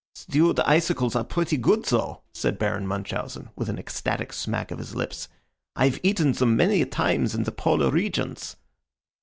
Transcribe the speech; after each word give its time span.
"Stewed 0.15 0.59
icicles 0.61 1.15
are 1.15 1.23
pretty 1.23 1.57
good, 1.57 1.85
though," 1.85 2.23
said 2.33 2.57
Baron 2.57 2.87
Munchausen, 2.87 3.51
with 3.55 3.69
an 3.69 3.77
ecstatic 3.77 4.33
smack 4.33 4.71
of 4.71 4.79
his 4.79 4.95
lips. 4.95 5.27
"I've 5.75 5.99
eaten 6.01 6.31
them 6.31 6.55
many 6.57 6.81
a 6.81 6.87
time 6.87 7.25
in 7.35 7.43
the 7.43 7.51
polar 7.51 7.91
regions." 7.91 8.55